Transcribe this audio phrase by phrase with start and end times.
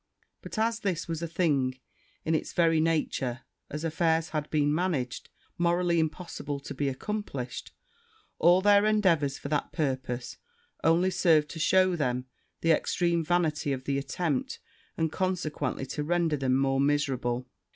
[0.41, 1.77] But as this was a thing
[2.25, 7.71] in it's very nature, as affairs had been managed, morally impossible to be accomplished,
[8.39, 10.37] all their endeavours to that purpose
[10.83, 12.25] only served to shew them
[12.61, 14.57] the extreme vanity of the attempt,
[14.97, 17.47] and consequently to render them more miserable.